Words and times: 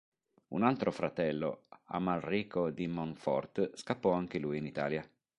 Un 0.47 0.63
altro 0.63 0.89
fratello 0.91 1.65
Amalrico 1.89 2.71
di 2.71 2.87
Montfort 2.87 3.69
scappò 3.77 4.13
anche 4.13 4.39
lui 4.39 4.57
in 4.57 4.65
Italia. 4.65 5.07